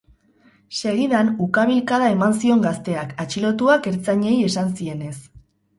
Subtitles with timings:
[0.77, 5.17] Segidan ukabilkada eman zion gazteak, atxilotuak ertzainei esan zienez.